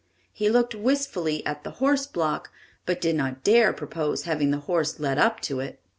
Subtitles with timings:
[0.33, 2.49] He looked wistfully at the horse block,
[2.87, 5.79] but did not dare propose having the horse led up to it.